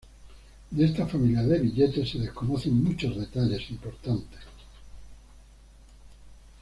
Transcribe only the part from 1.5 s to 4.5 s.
billetes se desconocen muchos detalles importantes.